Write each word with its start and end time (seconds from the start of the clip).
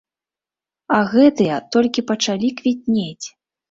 А 0.97 1.03
гэтыя, 1.13 1.61
толькі 1.79 2.07
пачалі 2.11 2.55
квітнець! 2.61 3.27